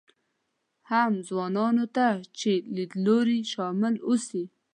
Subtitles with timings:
[0.91, 2.07] هم ځوانانو ته
[2.39, 4.43] چې لیدلوري شامل اوسي.